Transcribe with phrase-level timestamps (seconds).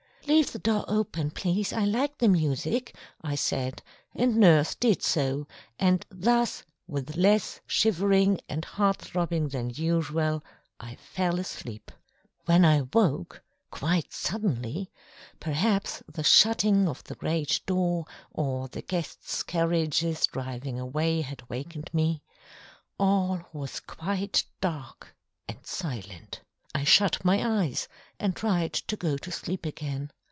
[0.27, 3.81] "Leave the door open, please, I like the music," I said,
[4.15, 5.45] and nurse did so,
[5.79, 10.41] and thus with less shivering and heart throbbing than usual
[10.79, 11.91] I fell asleep.
[12.45, 13.41] When I woke
[13.71, 14.89] quite suddenly
[15.39, 21.89] perhaps the shutting of the great door, or the guests' carriages driving away had wakened
[21.93, 22.23] me
[22.97, 25.13] all was quite dark
[25.49, 26.41] and silent.
[26.73, 30.09] I shut my eyes, and tried to go to sleep again.